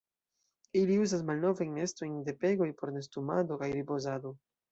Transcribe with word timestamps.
Ili 0.79 0.95
uzas 1.01 1.25
malnovajn 1.27 1.75
nestojn 1.81 2.17
de 2.29 2.35
pegoj 2.45 2.69
por 2.81 2.95
nestumado 2.97 3.59
kaj 3.63 3.73
ripozado. 3.77 4.35